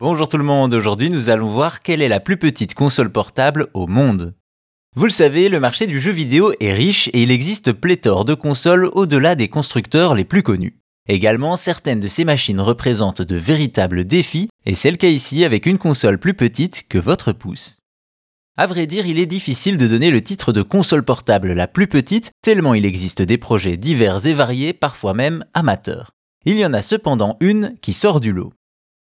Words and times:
Bonjour 0.00 0.28
tout 0.28 0.38
le 0.38 0.44
monde, 0.44 0.74
aujourd'hui 0.74 1.10
nous 1.10 1.28
allons 1.28 1.48
voir 1.48 1.82
quelle 1.82 2.02
est 2.02 2.08
la 2.08 2.20
plus 2.20 2.36
petite 2.36 2.74
console 2.74 3.10
portable 3.10 3.66
au 3.74 3.88
monde. 3.88 4.36
Vous 4.94 5.06
le 5.06 5.10
savez, 5.10 5.48
le 5.48 5.58
marché 5.58 5.88
du 5.88 6.00
jeu 6.00 6.12
vidéo 6.12 6.52
est 6.60 6.72
riche 6.72 7.08
et 7.08 7.24
il 7.24 7.32
existe 7.32 7.72
pléthore 7.72 8.24
de 8.24 8.34
consoles 8.34 8.88
au-delà 8.92 9.34
des 9.34 9.48
constructeurs 9.48 10.14
les 10.14 10.22
plus 10.22 10.44
connus. 10.44 10.78
Également, 11.08 11.56
certaines 11.56 11.98
de 11.98 12.06
ces 12.06 12.24
machines 12.24 12.60
représentent 12.60 13.22
de 13.22 13.34
véritables 13.34 14.04
défis, 14.04 14.48
et 14.66 14.74
c'est 14.74 14.92
le 14.92 14.98
cas 14.98 15.08
ici 15.08 15.44
avec 15.44 15.66
une 15.66 15.78
console 15.78 16.18
plus 16.18 16.34
petite 16.34 16.86
que 16.88 16.98
votre 16.98 17.32
pouce. 17.32 17.80
À 18.56 18.66
vrai 18.66 18.86
dire, 18.86 19.04
il 19.04 19.18
est 19.18 19.26
difficile 19.26 19.78
de 19.78 19.88
donner 19.88 20.12
le 20.12 20.22
titre 20.22 20.52
de 20.52 20.62
console 20.62 21.04
portable 21.04 21.54
la 21.54 21.66
plus 21.66 21.88
petite, 21.88 22.30
tellement 22.40 22.74
il 22.74 22.86
existe 22.86 23.20
des 23.22 23.36
projets 23.36 23.76
divers 23.76 24.24
et 24.26 24.34
variés, 24.34 24.74
parfois 24.74 25.12
même 25.12 25.44
amateurs. 25.54 26.12
Il 26.44 26.56
y 26.56 26.64
en 26.64 26.72
a 26.72 26.82
cependant 26.82 27.36
une 27.40 27.74
qui 27.80 27.92
sort 27.92 28.20
du 28.20 28.30
lot. 28.30 28.52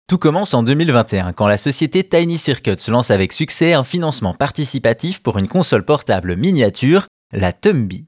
Tout 0.09 0.17
commence 0.17 0.55
en 0.55 0.63
2021 0.63 1.33
quand 1.33 1.47
la 1.47 1.59
société 1.59 2.03
Tiny 2.03 2.39
Circuits 2.39 2.87
lance 2.87 3.11
avec 3.11 3.31
succès 3.31 3.73
un 3.73 3.83
financement 3.83 4.33
participatif 4.33 5.21
pour 5.21 5.37
une 5.37 5.47
console 5.47 5.85
portable 5.85 6.35
miniature, 6.35 7.05
la 7.31 7.53
Tumby. 7.53 8.07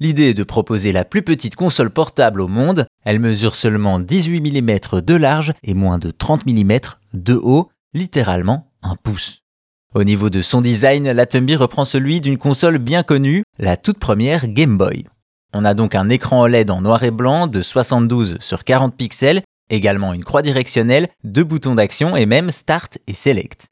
L'idée 0.00 0.30
est 0.30 0.34
de 0.34 0.44
proposer 0.44 0.92
la 0.92 1.04
plus 1.04 1.20
petite 1.20 1.54
console 1.54 1.90
portable 1.90 2.40
au 2.40 2.48
monde, 2.48 2.86
elle 3.04 3.20
mesure 3.20 3.54
seulement 3.54 4.00
18 4.00 4.40
mm 4.50 5.00
de 5.02 5.14
large 5.14 5.52
et 5.62 5.74
moins 5.74 5.98
de 5.98 6.10
30 6.10 6.46
mm 6.46 6.78
de 7.12 7.34
haut, 7.34 7.68
littéralement 7.92 8.72
un 8.82 8.96
pouce. 8.96 9.42
Au 9.94 10.04
niveau 10.04 10.30
de 10.30 10.40
son 10.40 10.62
design, 10.62 11.12
la 11.12 11.26
Tumby 11.26 11.54
reprend 11.54 11.84
celui 11.84 12.22
d'une 12.22 12.38
console 12.38 12.78
bien 12.78 13.02
connue, 13.02 13.44
la 13.58 13.76
toute 13.76 13.98
première 13.98 14.48
Game 14.48 14.78
Boy. 14.78 15.04
On 15.52 15.66
a 15.66 15.74
donc 15.74 15.94
un 15.94 16.08
écran 16.08 16.40
OLED 16.40 16.70
en 16.70 16.80
noir 16.80 17.02
et 17.02 17.10
blanc 17.10 17.46
de 17.46 17.60
72 17.60 18.38
sur 18.40 18.64
40 18.64 18.96
pixels 18.96 19.42
Également 19.70 20.12
une 20.12 20.24
croix 20.24 20.42
directionnelle, 20.42 21.08
deux 21.24 21.44
boutons 21.44 21.74
d'action 21.74 22.16
et 22.16 22.26
même 22.26 22.50
Start 22.50 22.98
et 23.06 23.14
Select. 23.14 23.68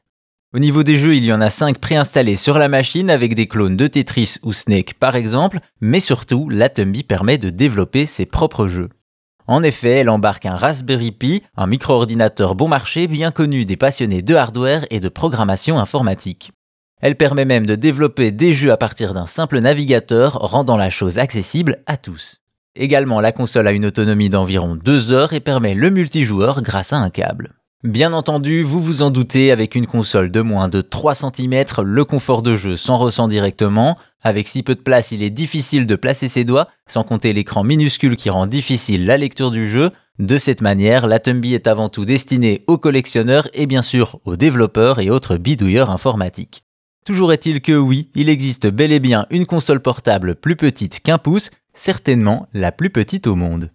Au 0.53 0.59
niveau 0.59 0.83
des 0.83 0.95
jeux, 0.95 1.15
il 1.15 1.25
y 1.25 1.33
en 1.33 1.41
a 1.41 1.49
5 1.49 1.79
préinstallés 1.79 2.37
sur 2.37 2.57
la 2.57 2.69
machine 2.69 3.09
avec 3.09 3.35
des 3.35 3.47
clones 3.47 3.75
de 3.75 3.87
Tetris 3.87 4.35
ou 4.43 4.53
Snake 4.53 4.93
par 4.93 5.15
exemple, 5.15 5.59
mais 5.81 5.99
surtout, 5.99 6.49
la 6.49 6.69
Tumby 6.69 7.03
permet 7.03 7.37
de 7.37 7.49
développer 7.49 8.05
ses 8.05 8.25
propres 8.25 8.67
jeux. 8.67 8.89
En 9.47 9.63
effet, 9.63 9.91
elle 9.91 10.09
embarque 10.09 10.45
un 10.45 10.55
Raspberry 10.55 11.11
Pi, 11.11 11.43
un 11.55 11.67
micro-ordinateur 11.67 12.55
bon 12.55 12.67
marché 12.67 13.07
bien 13.07 13.31
connu 13.31 13.65
des 13.65 13.77
passionnés 13.77 14.21
de 14.21 14.33
hardware 14.33 14.85
et 14.89 14.99
de 14.99 15.09
programmation 15.09 15.77
informatique. 15.77 16.51
Elle 17.01 17.17
permet 17.17 17.45
même 17.45 17.65
de 17.65 17.75
développer 17.75 18.31
des 18.31 18.53
jeux 18.53 18.71
à 18.71 18.77
partir 18.77 19.13
d'un 19.13 19.27
simple 19.27 19.59
navigateur, 19.59 20.33
rendant 20.33 20.77
la 20.77 20.89
chose 20.89 21.19
accessible 21.19 21.83
à 21.85 21.97
tous. 21.97 22.41
Également, 22.75 23.21
la 23.21 23.31
console 23.31 23.67
a 23.67 23.71
une 23.71 23.85
autonomie 23.85 24.29
d'environ 24.29 24.75
2 24.75 25.11
heures 25.11 25.33
et 25.33 25.39
permet 25.39 25.75
le 25.75 25.89
multijoueur 25.89 26.61
grâce 26.61 26.91
à 26.91 26.97
un 26.97 27.09
câble. 27.09 27.53
Bien 27.85 28.13
entendu, 28.13 28.63
vous 28.63 28.81
vous 28.81 29.01
en 29.03 29.11
doutez, 29.11 29.51
avec 29.51 29.75
une 29.75 29.85
console 29.85 30.31
de 30.31 30.41
moins 30.41 30.69
de 30.69 30.81
3 30.81 31.13
cm, 31.13 31.65
le 31.83 32.03
confort 32.03 32.41
de 32.41 32.55
jeu 32.55 32.75
s'en 32.75 32.97
ressent 32.97 33.27
directement. 33.27 33.97
Avec 34.23 34.47
si 34.47 34.63
peu 34.63 34.73
de 34.73 34.81
place, 34.81 35.11
il 35.11 35.21
est 35.21 35.29
difficile 35.29 35.85
de 35.85 35.95
placer 35.95 36.27
ses 36.27 36.43
doigts, 36.43 36.67
sans 36.87 37.03
compter 37.03 37.31
l'écran 37.31 37.63
minuscule 37.63 38.15
qui 38.17 38.29
rend 38.29 38.47
difficile 38.47 39.05
la 39.05 39.17
lecture 39.17 39.51
du 39.51 39.69
jeu. 39.69 39.91
De 40.17 40.37
cette 40.37 40.61
manière, 40.61 41.07
la 41.07 41.19
Tumby 41.19 41.53
est 41.53 41.67
avant 41.67 41.89
tout 41.89 42.05
destinée 42.05 42.63
aux 42.67 42.79
collectionneurs 42.79 43.47
et 43.53 43.67
bien 43.67 43.83
sûr 43.83 44.19
aux 44.25 44.35
développeurs 44.35 44.99
et 44.99 45.09
autres 45.11 45.37
bidouilleurs 45.37 45.91
informatiques. 45.91 46.63
Toujours 47.05 47.31
est-il 47.31 47.61
que 47.61 47.73
oui, 47.77 48.09
il 48.15 48.29
existe 48.29 48.65
bel 48.65 48.91
et 48.91 48.99
bien 48.99 49.27
une 49.29 49.45
console 49.45 49.79
portable 49.79 50.33
plus 50.33 50.55
petite 50.55 51.01
qu'un 51.01 51.19
pouce, 51.19 51.51
certainement 51.75 52.47
la 52.53 52.71
plus 52.71 52.89
petite 52.89 53.27
au 53.27 53.35
monde. 53.35 53.71